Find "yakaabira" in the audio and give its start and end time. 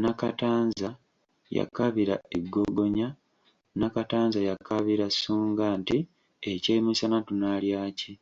1.58-2.14, 4.48-5.06